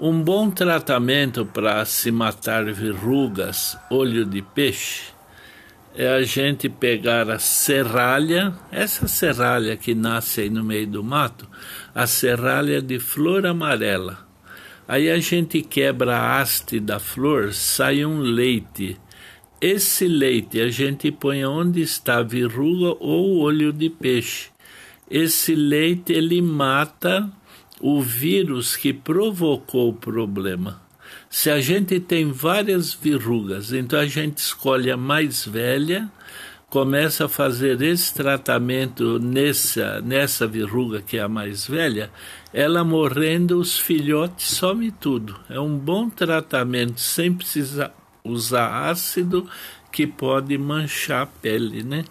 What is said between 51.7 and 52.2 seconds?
né?